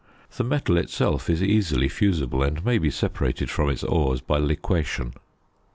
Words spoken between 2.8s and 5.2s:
separated from its ores by liquation.